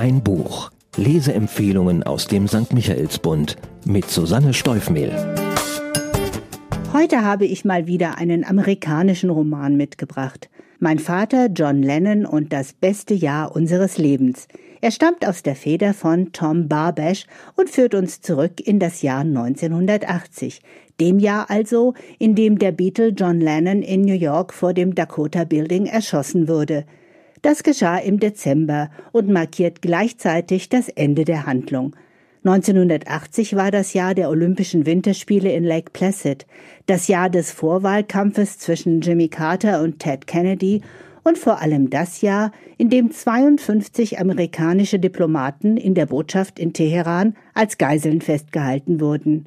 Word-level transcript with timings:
Ein 0.00 0.22
Buch. 0.22 0.70
Leseempfehlungen 0.96 2.02
aus 2.04 2.26
dem 2.26 2.48
St. 2.48 2.72
Michaelsbund 2.72 3.56
mit 3.84 4.08
Susanne 4.08 4.54
Steufmehl. 4.54 5.12
Heute 6.94 7.22
habe 7.22 7.44
ich 7.44 7.66
mal 7.66 7.86
wieder 7.86 8.16
einen 8.16 8.46
amerikanischen 8.46 9.28
Roman 9.28 9.76
mitgebracht. 9.76 10.48
Mein 10.78 11.00
Vater 11.00 11.48
John 11.48 11.82
Lennon 11.82 12.24
und 12.24 12.50
das 12.50 12.72
beste 12.72 13.12
Jahr 13.12 13.54
unseres 13.54 13.98
Lebens. 13.98 14.48
Er 14.80 14.90
stammt 14.90 15.28
aus 15.28 15.42
der 15.42 15.54
Feder 15.54 15.92
von 15.92 16.32
Tom 16.32 16.66
Barbash 16.66 17.26
und 17.56 17.68
führt 17.68 17.94
uns 17.94 18.22
zurück 18.22 18.58
in 18.58 18.78
das 18.78 19.02
Jahr 19.02 19.20
1980, 19.20 20.62
dem 20.98 21.18
Jahr 21.18 21.50
also, 21.50 21.92
in 22.18 22.34
dem 22.34 22.58
der 22.58 22.72
Beatle 22.72 23.08
John 23.08 23.38
Lennon 23.38 23.82
in 23.82 24.00
New 24.00 24.14
York 24.14 24.54
vor 24.54 24.72
dem 24.72 24.94
Dakota 24.94 25.44
Building 25.44 25.84
erschossen 25.84 26.48
wurde. 26.48 26.86
Das 27.42 27.62
geschah 27.62 27.96
im 27.96 28.20
Dezember 28.20 28.90
und 29.12 29.30
markiert 29.30 29.80
gleichzeitig 29.80 30.68
das 30.68 30.88
Ende 30.88 31.24
der 31.24 31.46
Handlung. 31.46 31.96
1980 32.44 33.56
war 33.56 33.70
das 33.70 33.92
Jahr 33.92 34.14
der 34.14 34.30
Olympischen 34.30 34.86
Winterspiele 34.86 35.52
in 35.52 35.64
Lake 35.64 35.90
Placid, 35.92 36.46
das 36.86 37.08
Jahr 37.08 37.28
des 37.28 37.50
Vorwahlkampfes 37.50 38.58
zwischen 38.58 39.00
Jimmy 39.00 39.28
Carter 39.28 39.82
und 39.82 39.98
Ted 39.98 40.26
Kennedy 40.26 40.82
und 41.22 41.36
vor 41.36 41.60
allem 41.60 41.90
das 41.90 42.22
Jahr, 42.22 42.52
in 42.78 42.88
dem 42.88 43.10
52 43.10 44.18
amerikanische 44.18 44.98
Diplomaten 44.98 45.76
in 45.76 45.94
der 45.94 46.06
Botschaft 46.06 46.58
in 46.58 46.72
Teheran 46.72 47.36
als 47.52 47.76
Geiseln 47.76 48.22
festgehalten 48.22 49.00
wurden. 49.00 49.46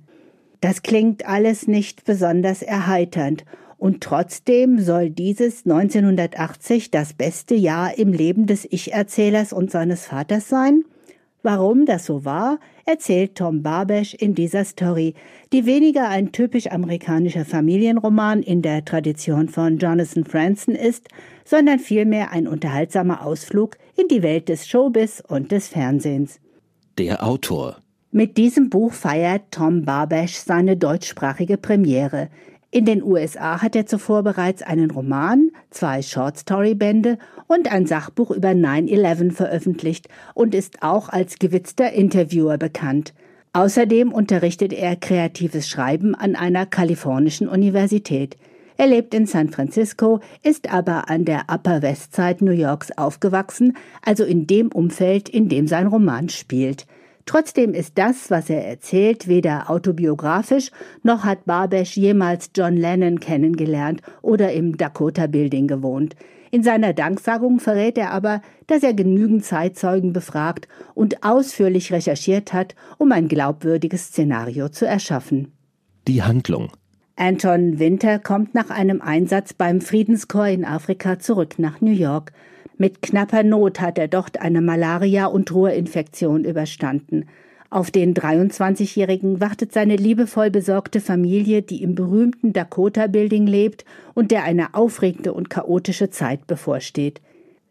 Das 0.62 0.84
klingt 0.84 1.28
alles 1.28 1.68
nicht 1.68 2.06
besonders 2.06 2.62
erheiternd, 2.62 3.44
und 3.84 4.00
trotzdem 4.00 4.80
soll 4.80 5.10
dieses 5.10 5.66
1980 5.66 6.90
das 6.90 7.12
beste 7.12 7.54
Jahr 7.54 7.98
im 7.98 8.14
Leben 8.14 8.46
des 8.46 8.66
Ich-Erzählers 8.72 9.52
und 9.52 9.72
seines 9.72 10.06
Vaters 10.06 10.48
sein? 10.48 10.86
Warum 11.42 11.86
das 11.86 12.06
so 12.06 12.24
war, 12.24 12.60
erzählt 12.86 13.36
Tom 13.36 13.62
Barbesch 13.62 14.14
in 14.14 14.36
dieser 14.36 14.64
Story, 14.64 15.16
die 15.52 15.66
weniger 15.66 16.08
ein 16.08 16.32
typisch 16.32 16.68
amerikanischer 16.68 17.44
Familienroman 17.44 18.42
in 18.42 18.62
der 18.62 18.86
Tradition 18.86 19.50
von 19.50 19.80
Jonathan 19.80 20.24
Franzen 20.24 20.76
ist, 20.76 21.10
sondern 21.44 21.80
vielmehr 21.80 22.32
ein 22.32 22.48
unterhaltsamer 22.48 23.26
Ausflug 23.26 23.78
in 23.98 24.08
die 24.08 24.24
Welt 24.24 24.48
des 24.48 24.66
Showbiz 24.66 25.22
und 25.28 25.52
des 25.52 25.68
Fernsehens. 25.68 26.40
Der 26.98 27.22
Autor 27.22 27.84
mit 28.16 28.38
diesem 28.38 28.70
Buch 28.70 28.94
feiert 28.94 29.46
Tom 29.50 29.86
Barbash 29.86 30.36
seine 30.36 30.78
deutschsprachige 30.78 31.58
Premiere. 31.58 32.30
In 32.74 32.86
den 32.86 33.04
USA 33.04 33.62
hat 33.62 33.76
er 33.76 33.86
zuvor 33.86 34.24
bereits 34.24 34.64
einen 34.64 34.90
Roman, 34.90 35.52
zwei 35.70 36.02
Shortstory-Bände 36.02 37.20
und 37.46 37.72
ein 37.72 37.86
Sachbuch 37.86 38.32
über 38.32 38.50
9-11 38.50 39.32
veröffentlicht 39.32 40.08
und 40.34 40.56
ist 40.56 40.82
auch 40.82 41.10
als 41.10 41.38
gewitzter 41.38 41.94
Interviewer 41.94 42.58
bekannt. 42.58 43.14
Außerdem 43.54 44.12
unterrichtet 44.12 44.74
er 44.74 44.96
kreatives 44.96 45.70
Schreiben 45.70 46.16
an 46.16 46.36
einer 46.36 46.66
kalifornischen 46.66 47.48
Universität. 47.48 48.38
Er 48.78 48.88
lebt 48.88 49.14
in 49.14 49.28
San 49.28 49.50
Francisco, 49.50 50.22
ist 50.42 50.74
aber 50.74 51.12
an 51.12 51.26
der 51.26 51.44
Upper 51.54 51.84
West 51.84 52.16
Side 52.16 52.44
New 52.44 52.54
Yorks 52.54 52.90
aufgewachsen, 52.98 53.78
also 54.04 54.24
in 54.24 54.48
dem 54.48 54.72
Umfeld, 54.72 55.30
in 55.30 55.48
dem 55.48 55.68
sein 55.68 55.86
Roman 55.86 56.28
spielt. 56.28 56.88
Trotzdem 57.26 57.74
ist 57.74 57.98
das, 57.98 58.30
was 58.30 58.50
er 58.50 58.66
erzählt, 58.66 59.28
weder 59.28 59.70
autobiografisch, 59.70 60.72
noch 61.04 61.24
hat 61.24 61.46
Barbesch 61.46 61.96
jemals 61.96 62.50
John 62.56 62.76
Lennon 62.76 63.20
kennengelernt 63.20 64.02
oder 64.22 64.52
im 64.52 64.78
Dakota 64.78 65.28
Building 65.28 65.68
gewohnt. 65.68 66.16
In 66.52 66.62
seiner 66.62 66.94
Danksagung 66.94 67.60
verrät 67.60 67.98
er 67.98 68.12
aber, 68.12 68.42
dass 68.68 68.84
er 68.84 68.94
genügend 68.94 69.44
Zeitzeugen 69.44 70.14
befragt 70.14 70.68
und 70.94 71.24
ausführlich 71.24 71.92
recherchiert 71.92 72.54
hat, 72.54 72.76
um 73.00 73.12
ein 73.12 73.28
glaubwürdiges 73.28 74.10
Szenario 74.10 74.70
zu 74.70 74.86
erschaffen. 74.86 75.52
Die 76.08 76.22
Handlung 76.22 76.72
Anton 77.16 77.80
Winter 77.80 78.20
kommt 78.20 78.56
nach 78.56 78.70
einem 78.70 79.02
Einsatz 79.02 79.54
beim 79.54 79.82
Friedenskorps 79.82 80.52
in 80.52 80.66
Afrika 80.66 81.20
zurück 81.20 81.60
nach 81.60 81.80
New 81.80 81.92
York. 81.92 82.34
Mit 82.78 83.02
knapper 83.02 83.44
Not 83.44 83.80
hat 83.80 83.98
er 83.98 84.08
dort 84.08 84.42
eine 84.42 84.62
Malaria- 84.62 85.28
und 85.28 85.54
Ruhrinfektion 85.54 86.44
überstanden. 86.44 87.26
Auf 87.70 87.90
den 87.90 88.14
23-Jährigen 88.14 89.40
wartet 89.42 89.74
seine 89.74 89.96
liebevoll 89.96 90.52
besorgte 90.52 91.02
Familie, 91.02 91.64
die 91.64 91.82
im 91.82 91.96
berühmten 91.96 92.54
Dakota 92.54 93.08
Building 93.08 93.48
lebt 93.48 93.84
und 94.14 94.30
der 94.30 94.44
eine 94.44 94.76
aufregende 94.76 95.34
und 95.34 95.50
chaotische 95.50 96.12
Zeit 96.12 96.46
bevorsteht. 96.46 97.20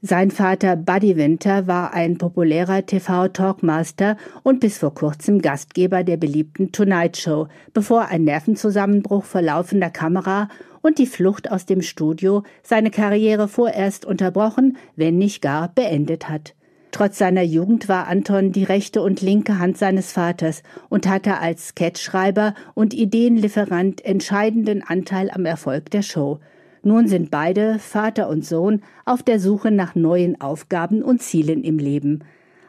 Sein 0.05 0.33
Vater 0.33 0.75
Buddy 0.75 1.17
Winter 1.17 1.69
war 1.69 1.95
ein 1.95 2.19
populärer 2.19 2.85
TV-Talkmaster 2.85 4.17
und 4.43 4.59
bis 4.59 4.79
vor 4.79 4.93
kurzem 4.95 5.41
Gastgeber 5.41 6.03
der 6.03 6.17
beliebten 6.17 6.73
Tonight 6.73 7.17
Show, 7.17 7.47
bevor 7.73 8.09
ein 8.09 8.25
Nervenzusammenbruch 8.25 9.23
vor 9.23 9.43
laufender 9.43 9.91
Kamera 9.91 10.49
und 10.81 10.99
die 10.99 11.07
Flucht 11.07 11.53
aus 11.53 11.67
dem 11.67 11.83
Studio 11.83 12.43
seine 12.65 12.91
Karriere 12.91 13.47
vorerst 13.47 14.05
unterbrochen, 14.05 14.77
wenn 14.97 15.19
nicht 15.19 15.41
gar 15.41 15.69
beendet 15.69 16.29
hat. 16.29 16.57
Trotz 16.91 17.19
seiner 17.19 17.43
Jugend 17.43 17.89
war 17.89 18.09
Anton 18.09 18.51
die 18.51 18.65
rechte 18.65 19.03
und 19.03 19.21
linke 19.21 19.61
Hand 19.61 19.79
seines 19.79 20.11
Vaters 20.11 20.65
und 20.89 21.09
hatte 21.09 21.39
als 21.39 21.69
Sketchschreiber 21.69 22.55
und 22.75 22.93
Ideenlieferant 22.93 24.05
entscheidenden 24.05 24.83
Anteil 24.83 25.31
am 25.31 25.47
Erfolg 25.47 25.93
der 25.93 26.03
Show. 26.03 26.41
Nun 26.85 27.07
sind 27.07 27.31
beide, 27.31 27.79
Vater 27.79 28.29
und 28.29 28.45
Sohn, 28.45 28.83
auf 29.05 29.23
der 29.23 29.39
Suche 29.39 29.71
nach 29.71 29.95
neuen 29.95 30.41
Aufgaben 30.41 31.03
und 31.03 31.23
Zielen 31.23 31.63
im 31.63 31.79
Leben. 31.79 32.25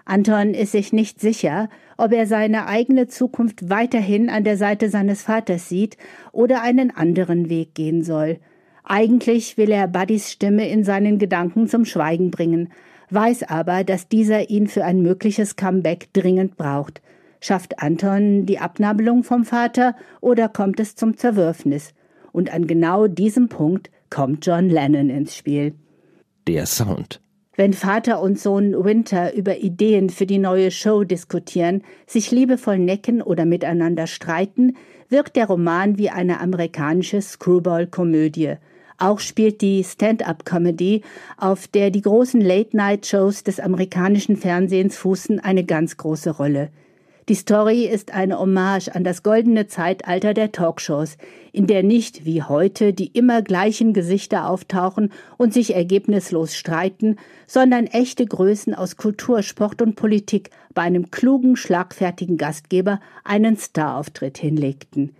Anton 0.06 0.54
ist 0.54 0.74
sich 0.74 0.94
nicht 0.94 1.20
sicher, 1.20 1.70
ob 1.98 2.12
er 2.12 2.28
seine 2.28 2.68
eigene 2.68 3.08
Zukunft 3.08 3.70
weiterhin 3.70 4.30
an 4.30 4.44
der 4.44 4.58
Seite 4.58 4.90
seines 4.90 5.24
Vaters 5.24 5.70
sieht 5.70 5.98
oder 6.32 6.62
einen 6.62 6.92
anderen 6.92 7.50
Weg 7.50 7.74
gehen 7.74 8.04
soll. 8.04 8.38
Eigentlich 8.84 9.58
will 9.58 9.72
er 9.72 9.88
Buddys 9.88 10.32
Stimme 10.32 10.70
in 10.70 10.84
seinen 10.84 11.18
Gedanken 11.18 11.68
zum 11.68 11.86
Schweigen 11.86 12.32
bringen, 12.32 12.70
weiß 13.10 13.44
aber, 13.44 13.84
dass 13.84 14.10
dieser 14.10 14.50
ihn 14.50 14.68
für 14.68 14.84
ein 14.84 15.02
mögliches 15.02 15.56
Comeback 15.56 16.10
dringend 16.14 16.58
braucht. 16.58 17.02
Schafft 17.40 17.80
Anton 17.80 18.46
die 18.46 18.60
Abnabelung 18.60 19.24
vom 19.24 19.46
Vater 19.46 19.96
oder 20.22 20.50
kommt 20.50 20.80
es 20.80 20.96
zum 20.96 21.18
Zerwürfnis? 21.18 21.94
Und 22.32 22.54
an 22.54 22.68
genau 22.68 23.08
diesem 23.08 23.48
Punkt 23.48 23.90
kommt 24.14 24.46
John 24.46 24.70
Lennon 24.70 25.10
ins 25.10 25.36
Spiel. 25.36 25.74
Der 26.48 26.68
Sound. 26.68 27.20
Wenn 27.56 27.74
Vater 27.74 28.22
und 28.22 28.40
Sohn 28.40 28.84
Winter 28.84 29.34
über 29.34 29.58
Ideen 29.58 30.12
für 30.12 30.28
die 30.28 30.38
neue 30.38 30.70
Show 30.70 31.04
diskutieren, 31.04 31.82
sich 32.06 32.30
liebevoll 32.30 32.78
necken 32.78 33.24
oder 33.24 33.46
miteinander 33.46 34.06
streiten, 34.06 34.78
wirkt 35.10 35.36
der 35.36 35.48
Roman 35.48 35.98
wie 35.98 36.12
eine 36.12 36.42
amerikanische 36.42 37.24
Screwball-Komödie. 37.24 38.56
Auch 39.00 39.20
spielt 39.20 39.62
die 39.62 39.84
Stand-up-Comedy, 39.84 41.02
auf 41.38 41.68
der 41.68 41.90
die 41.90 42.02
großen 42.02 42.40
Late-Night-Shows 42.40 43.44
des 43.44 43.60
amerikanischen 43.60 44.38
Fernsehens 44.38 44.96
fußen, 44.96 45.40
eine 45.40 45.64
ganz 45.64 45.98
große 45.98 46.30
Rolle. 46.30 46.70
Die 47.30 47.36
Story 47.36 47.86
ist 47.86 48.14
eine 48.14 48.38
Hommage 48.38 48.90
an 48.94 49.06
das 49.06 49.24
goldene 49.24 49.68
Zeitalter 49.68 50.34
der 50.34 50.52
Talkshows, 50.52 51.18
in 51.54 51.68
der 51.68 51.82
nicht 51.82 52.26
wie 52.26 52.44
heute 52.44 52.92
die 52.92 53.08
immer 53.08 53.42
gleichen 53.42 53.94
Gesichter 53.94 54.50
auftauchen 54.50 55.10
und 55.38 55.54
sich 55.54 55.74
ergebnislos 55.74 56.54
streiten, 56.54 57.16
sondern 57.48 57.88
echte 57.88 58.26
Größen 58.26 58.74
aus 58.74 58.98
Kultur, 58.98 59.42
Sport 59.42 59.82
und 59.82 59.96
Politik 59.96 60.50
bei 60.74 60.82
einem 60.82 61.12
klugen, 61.12 61.56
schlagfertigen 61.56 62.38
Gastgeber 62.38 63.00
einen 63.24 63.56
Starauftritt 63.56 64.38
hinlegten. 64.38 65.16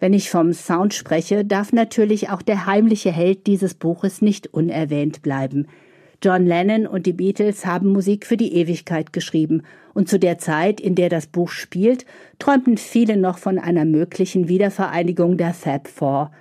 Wenn 0.00 0.14
ich 0.14 0.30
vom 0.30 0.52
Sound 0.52 0.92
spreche, 0.92 1.44
darf 1.44 1.72
natürlich 1.72 2.30
auch 2.30 2.42
der 2.42 2.66
heimliche 2.66 3.12
Held 3.12 3.46
dieses 3.46 3.74
Buches 3.74 4.22
nicht 4.22 4.48
unerwähnt 4.48 5.22
bleiben– 5.22 5.68
John 6.20 6.46
Lennon 6.46 6.86
und 6.86 7.06
die 7.06 7.12
Beatles 7.12 7.64
haben 7.64 7.92
Musik 7.92 8.26
für 8.26 8.36
die 8.36 8.54
Ewigkeit 8.54 9.12
geschrieben, 9.12 9.62
und 9.94 10.08
zu 10.08 10.18
der 10.18 10.38
Zeit, 10.38 10.80
in 10.80 10.94
der 10.94 11.08
das 11.08 11.26
Buch 11.26 11.50
spielt, 11.50 12.06
träumten 12.38 12.76
viele 12.76 13.16
noch 13.16 13.38
von 13.38 13.58
einer 13.58 13.84
möglichen 13.84 14.48
Wiedervereinigung 14.48 15.36
der 15.36 15.54
Fab 15.54 15.88
Four. 15.88 16.32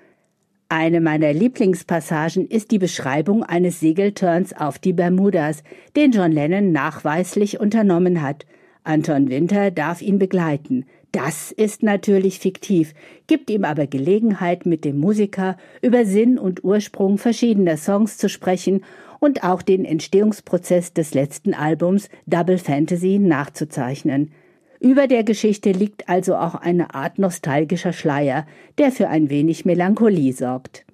Eine 0.69 0.99
meiner 0.99 1.31
Lieblingspassagen 1.31 2.47
ist 2.47 2.71
die 2.71 2.79
Beschreibung 2.79 3.43
eines 3.43 3.79
Segelturns 3.79 4.51
auf 4.51 4.79
die 4.79 4.93
Bermudas, 4.93 5.63
den 5.95 6.11
John 6.11 6.31
Lennon 6.31 6.71
nachweislich 6.71 7.59
unternommen 7.59 8.21
hat. 8.21 8.45
Anton 8.83 9.29
Winter 9.29 9.71
darf 9.71 10.01
ihn 10.01 10.19
begleiten. 10.19 10.85
Das 11.11 11.51
ist 11.51 11.83
natürlich 11.83 12.39
fiktiv, 12.39 12.93
gibt 13.27 13.49
ihm 13.49 13.63
aber 13.63 13.87
Gelegenheit, 13.87 14.65
mit 14.65 14.85
dem 14.85 14.97
Musiker 14.99 15.57
über 15.81 16.05
Sinn 16.05 16.37
und 16.37 16.63
Ursprung 16.63 17.17
verschiedener 17.17 17.77
Songs 17.77 18.17
zu 18.17 18.27
sprechen 18.27 18.83
und 19.19 19.43
auch 19.43 19.61
den 19.61 19.85
Entstehungsprozess 19.85 20.93
des 20.93 21.13
letzten 21.13 21.53
Albums 21.53 22.09
Double 22.25 22.57
Fantasy 22.57 23.19
nachzuzeichnen. 23.19 24.31
Über 24.79 25.07
der 25.07 25.23
Geschichte 25.23 25.71
liegt 25.71 26.07
also 26.07 26.35
auch 26.35 26.55
eine 26.55 26.93
Art 26.93 27.17
nostalgischer 27.17 27.93
Schleier, 27.93 28.45
der 28.77 28.91
für 28.91 29.07
ein 29.07 29.29
wenig 29.29 29.65
Melancholie 29.65 30.33
sorgt. 30.33 30.85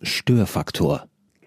Störfaktor 0.00 1.04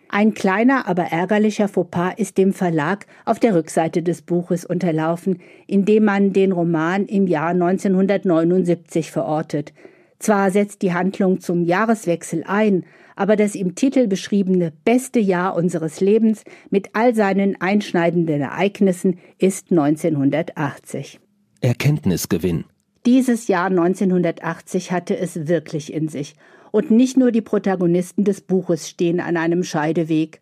Ein 0.10 0.36
kleiner, 0.36 0.88
aber 0.88 1.06
ärgerlicher 1.06 1.68
Fauxpas 1.68 2.14
ist 2.18 2.38
dem 2.38 2.54
Verlag 2.54 3.08
auf 3.26 3.40
der 3.40 3.56
Rückseite 3.56 4.04
des 4.04 4.22
Buches 4.22 4.64
unterlaufen, 4.66 5.42
indem 5.66 6.04
man 6.04 6.34
den 6.34 6.52
Roman 6.52 7.08
im 7.08 7.26
Jahr 7.26 7.50
1979 7.50 9.10
verortet. 9.10 9.74
Zwar 10.20 10.52
setzt 10.52 10.84
die 10.84 10.94
Handlung 10.94 11.40
zum 11.40 11.66
Jahreswechsel 11.66 12.44
ein, 12.46 12.86
aber 13.16 13.36
das 13.36 13.56
im 13.56 13.76
Titel 13.76 14.08
beschriebene 14.08 14.72
beste 14.86 15.20
Jahr 15.20 15.56
unseres 15.56 16.02
Lebens 16.02 16.44
mit 16.70 16.90
all 16.94 17.16
seinen 17.16 17.60
einschneidenden 17.62 18.42
Ereignissen 18.42 19.20
ist 19.38 19.72
1980. 19.72 21.20
Erkenntnisgewinn. 21.62 22.66
Dieses 23.06 23.48
Jahr 23.48 23.66
1980 23.66 24.92
hatte 24.92 25.18
es 25.18 25.48
wirklich 25.48 25.94
in 25.94 26.08
sich 26.08 26.36
und 26.72 26.90
nicht 26.90 27.18
nur 27.18 27.32
die 27.32 27.42
Protagonisten 27.42 28.24
des 28.24 28.42
Buches 28.42 28.90
stehen 28.90 29.20
an 29.20 29.38
einem 29.38 29.64
Scheideweg. 29.64 30.42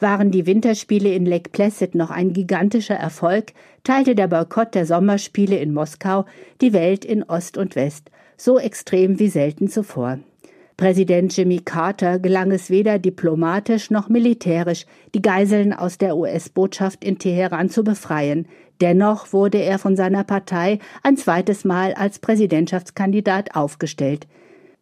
Waren 0.00 0.30
die 0.30 0.46
Winterspiele 0.46 1.12
in 1.12 1.26
Lake 1.26 1.50
Placid 1.50 1.94
noch 1.94 2.10
ein 2.10 2.32
gigantischer 2.32 2.94
Erfolg, 2.94 3.52
teilte 3.84 4.14
der 4.14 4.28
Boykott 4.28 4.74
der 4.74 4.86
Sommerspiele 4.86 5.58
in 5.58 5.74
Moskau 5.74 6.24
die 6.60 6.72
Welt 6.72 7.04
in 7.04 7.22
Ost 7.24 7.58
und 7.58 7.76
West, 7.76 8.10
so 8.36 8.58
extrem 8.58 9.18
wie 9.18 9.28
selten 9.28 9.68
zuvor. 9.68 10.18
Präsident 10.78 11.36
Jimmy 11.36 11.58
Carter 11.58 12.20
gelang 12.20 12.52
es 12.52 12.70
weder 12.70 13.00
diplomatisch 13.00 13.90
noch 13.90 14.08
militärisch, 14.08 14.86
die 15.12 15.20
Geiseln 15.20 15.72
aus 15.72 15.98
der 15.98 16.16
US-Botschaft 16.16 17.02
in 17.02 17.18
Teheran 17.18 17.68
zu 17.68 17.82
befreien. 17.82 18.46
Dennoch 18.80 19.32
wurde 19.32 19.58
er 19.58 19.80
von 19.80 19.96
seiner 19.96 20.22
Partei 20.22 20.78
ein 21.02 21.16
zweites 21.16 21.64
Mal 21.64 21.94
als 21.94 22.20
Präsidentschaftskandidat 22.20 23.56
aufgestellt. 23.56 24.28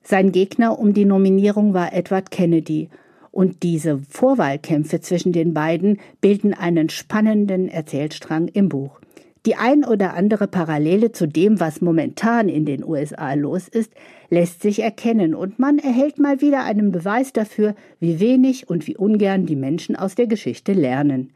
Sein 0.02 0.32
Gegner 0.32 0.78
um 0.78 0.92
die 0.92 1.06
Nominierung 1.06 1.72
war 1.72 1.94
Edward 1.94 2.30
Kennedy, 2.30 2.90
und 3.30 3.62
diese 3.62 4.00
Vorwahlkämpfe 4.08 5.00
zwischen 5.00 5.32
den 5.32 5.54
beiden 5.54 5.98
bilden 6.20 6.52
einen 6.52 6.90
spannenden 6.90 7.68
Erzählstrang 7.68 8.48
im 8.48 8.68
Buch. 8.68 9.00
Die 9.46 9.54
ein 9.54 9.84
oder 9.84 10.14
andere 10.14 10.48
Parallele 10.48 11.12
zu 11.12 11.28
dem, 11.28 11.60
was 11.60 11.80
momentan 11.80 12.48
in 12.48 12.64
den 12.64 12.82
USA 12.82 13.34
los 13.34 13.68
ist, 13.68 13.92
lässt 14.28 14.60
sich 14.60 14.82
erkennen, 14.82 15.36
und 15.36 15.60
man 15.60 15.78
erhält 15.78 16.18
mal 16.18 16.40
wieder 16.40 16.64
einen 16.64 16.90
Beweis 16.90 17.32
dafür, 17.32 17.76
wie 18.00 18.18
wenig 18.18 18.68
und 18.68 18.88
wie 18.88 18.96
ungern 18.96 19.46
die 19.46 19.54
Menschen 19.54 19.94
aus 19.94 20.16
der 20.16 20.26
Geschichte 20.26 20.72
lernen. 20.72 21.30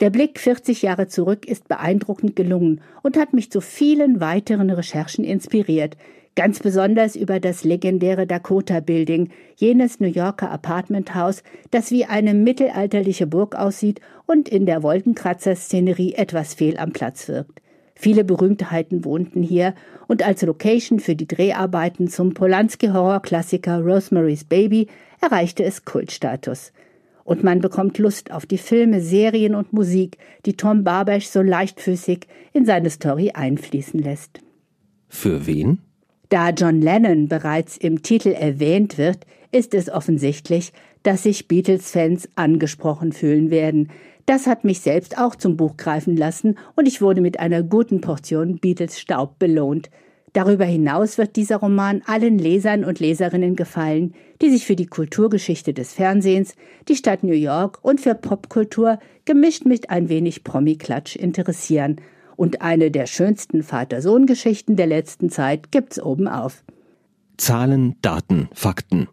Der 0.00 0.10
Blick 0.10 0.38
40 0.38 0.82
Jahre 0.82 1.08
zurück 1.08 1.48
ist 1.48 1.66
beeindruckend 1.68 2.36
gelungen 2.36 2.82
und 3.02 3.16
hat 3.16 3.32
mich 3.32 3.50
zu 3.50 3.62
vielen 3.62 4.20
weiteren 4.20 4.68
Recherchen 4.68 5.24
inspiriert, 5.24 5.96
Ganz 6.36 6.60
besonders 6.60 7.16
über 7.16 7.40
das 7.40 7.64
legendäre 7.64 8.26
Dakota 8.26 8.80
Building, 8.80 9.30
jenes 9.56 10.00
New 10.00 10.06
Yorker 10.08 10.50
Apartmenthaus, 10.50 11.42
das 11.70 11.90
wie 11.90 12.04
eine 12.04 12.34
mittelalterliche 12.34 13.26
Burg 13.26 13.54
aussieht 13.54 14.02
und 14.26 14.46
in 14.46 14.66
der 14.66 14.82
Wolkenkratzer-Szenerie 14.82 16.12
etwas 16.12 16.52
fehl 16.52 16.76
am 16.76 16.92
Platz 16.92 17.26
wirkt. 17.28 17.62
Viele 17.94 18.22
Berühmtheiten 18.22 19.06
wohnten 19.06 19.42
hier 19.42 19.74
und 20.08 20.22
als 20.22 20.42
Location 20.42 21.00
für 21.00 21.16
die 21.16 21.26
Dreharbeiten 21.26 22.06
zum 22.06 22.34
Polanski-Horrorklassiker 22.34 23.80
Rosemary's 23.80 24.44
Baby 24.44 24.88
erreichte 25.22 25.64
es 25.64 25.86
Kultstatus. 25.86 26.74
Und 27.24 27.44
man 27.44 27.60
bekommt 27.60 27.96
Lust 27.96 28.30
auf 28.30 28.44
die 28.44 28.58
Filme, 28.58 29.00
Serien 29.00 29.54
und 29.54 29.72
Musik, 29.72 30.18
die 30.44 30.54
Tom 30.54 30.84
Barbash 30.84 31.28
so 31.28 31.40
leichtfüßig 31.40 32.26
in 32.52 32.66
seine 32.66 32.90
Story 32.90 33.30
einfließen 33.32 33.98
lässt. 33.98 34.40
Für 35.08 35.46
wen? 35.46 35.78
Da 36.28 36.50
John 36.50 36.80
Lennon 36.80 37.28
bereits 37.28 37.76
im 37.76 38.02
Titel 38.02 38.30
erwähnt 38.30 38.98
wird, 38.98 39.26
ist 39.52 39.74
es 39.74 39.88
offensichtlich, 39.88 40.72
dass 41.04 41.22
sich 41.22 41.46
Beatles-Fans 41.46 42.28
angesprochen 42.34 43.12
fühlen 43.12 43.50
werden. 43.50 43.90
Das 44.26 44.48
hat 44.48 44.64
mich 44.64 44.80
selbst 44.80 45.18
auch 45.18 45.36
zum 45.36 45.56
Buch 45.56 45.76
greifen 45.76 46.16
lassen 46.16 46.58
und 46.74 46.88
ich 46.88 47.00
wurde 47.00 47.20
mit 47.20 47.38
einer 47.38 47.62
guten 47.62 48.00
Portion 48.00 48.58
Beatles-Staub 48.58 49.38
belohnt. 49.38 49.88
Darüber 50.32 50.64
hinaus 50.64 51.16
wird 51.16 51.36
dieser 51.36 51.58
Roman 51.58 52.02
allen 52.06 52.38
Lesern 52.38 52.84
und 52.84 52.98
Leserinnen 52.98 53.54
gefallen, 53.54 54.14
die 54.42 54.50
sich 54.50 54.66
für 54.66 54.76
die 54.76 54.88
Kulturgeschichte 54.88 55.72
des 55.72 55.92
Fernsehens, 55.92 56.56
die 56.88 56.96
Stadt 56.96 57.22
New 57.22 57.32
York 57.32 57.78
und 57.82 58.00
für 58.00 58.16
Popkultur 58.16 58.98
gemischt 59.24 59.64
mit 59.64 59.90
ein 59.90 60.08
wenig 60.08 60.42
Promi-Klatsch 60.42 61.14
interessieren 61.14 62.00
und 62.36 62.62
eine 62.62 62.90
der 62.90 63.06
schönsten 63.06 63.62
Vater-Sohn-Geschichten 63.62 64.76
der 64.76 64.86
letzten 64.86 65.30
Zeit 65.30 65.72
gibt's 65.72 66.00
obenauf. 66.00 66.62
Zahlen, 67.36 67.96
Daten, 68.02 68.48
Fakten. 68.52 69.08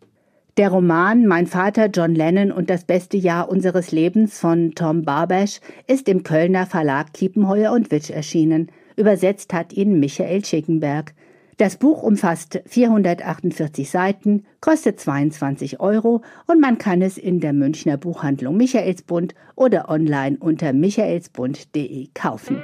Der 0.57 0.69
Roman 0.69 1.25
Mein 1.25 1.47
Vater 1.47 1.87
John 1.87 2.13
Lennon 2.13 2.51
und 2.51 2.69
das 2.69 2.83
beste 2.85 3.17
Jahr 3.17 3.49
unseres 3.49 3.91
Lebens 3.91 4.39
von 4.39 4.75
Tom 4.75 5.03
Barbash 5.03 5.59
ist 5.87 6.07
im 6.07 6.21
Kölner 6.21 6.67
Verlag 6.67 7.11
Kiepenheuer 7.13 7.71
und 7.71 7.89
Witsch 7.89 8.11
erschienen. 8.11 8.71
Übersetzt 8.95 9.51
hat 9.51 9.73
ihn 9.73 9.99
Michael 9.99 10.45
Schickenberg. 10.45 11.15
Das 11.57 11.77
Buch 11.77 12.03
umfasst 12.03 12.61
448 12.67 13.89
Seiten, 13.89 14.45
kostet 14.61 14.99
22 14.99 15.79
Euro 15.79 16.21
und 16.45 16.59
man 16.59 16.77
kann 16.77 17.01
es 17.01 17.17
in 17.17 17.39
der 17.39 17.53
Münchner 17.53 17.97
Buchhandlung 17.97 18.55
Michaelsbund 18.57 19.33
oder 19.55 19.89
online 19.89 20.37
unter 20.39 20.73
michaelsbund.de 20.73 22.09
kaufen. 22.13 22.63